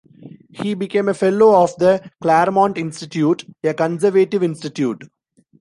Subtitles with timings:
[0.49, 5.03] He became a fellow of the Claremont Institute, a conservative institute.